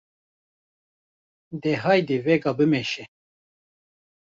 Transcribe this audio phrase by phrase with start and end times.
[1.61, 3.03] De haydê vêga bimeşe!’’